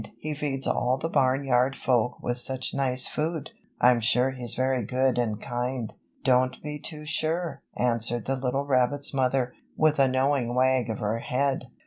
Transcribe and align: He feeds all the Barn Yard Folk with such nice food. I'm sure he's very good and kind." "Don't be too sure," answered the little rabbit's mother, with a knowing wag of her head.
He 0.17 0.33
feeds 0.33 0.65
all 0.65 0.97
the 0.97 1.09
Barn 1.09 1.43
Yard 1.43 1.75
Folk 1.75 2.23
with 2.23 2.39
such 2.39 2.73
nice 2.73 3.07
food. 3.07 3.51
I'm 3.79 3.99
sure 3.99 4.31
he's 4.31 4.55
very 4.55 4.83
good 4.83 5.19
and 5.19 5.39
kind." 5.39 5.93
"Don't 6.23 6.59
be 6.63 6.79
too 6.79 7.05
sure," 7.05 7.61
answered 7.77 8.25
the 8.25 8.35
little 8.35 8.65
rabbit's 8.65 9.13
mother, 9.13 9.53
with 9.77 9.99
a 9.99 10.07
knowing 10.07 10.55
wag 10.55 10.89
of 10.89 10.97
her 10.97 11.19
head. 11.19 11.67